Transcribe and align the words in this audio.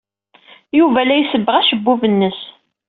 Yuba 0.77 0.99
la 1.07 1.15
isebbeɣ 1.21 1.55
acebbub-nnes. 1.57 2.39